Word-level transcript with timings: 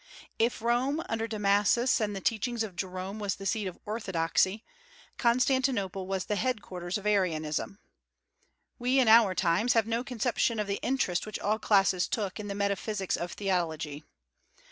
If 0.39 0.63
Rome 0.63 1.03
under 1.09 1.27
Damasus 1.27 2.01
and 2.01 2.15
the 2.15 2.21
teachings 2.21 2.63
of 2.63 2.75
Jerome 2.75 3.19
was 3.19 3.35
the 3.35 3.45
seat 3.45 3.67
of 3.67 3.77
orthodoxy, 3.85 4.63
Constantinople 5.19 6.07
was 6.07 6.25
the 6.25 6.37
headquarters 6.37 6.97
of 6.97 7.05
Arianism. 7.05 7.77
We 8.79 8.97
in 8.97 9.07
our 9.07 9.35
times 9.35 9.73
have 9.73 9.85
no 9.85 10.03
conception 10.03 10.59
of 10.59 10.65
the 10.65 10.79
interest 10.81 11.27
which 11.27 11.37
all 11.39 11.59
classes 11.59 12.07
took 12.07 12.39
in 12.39 12.47
the 12.47 12.55
metaphysics 12.55 13.15
of 13.15 13.33
theology. 13.33 14.03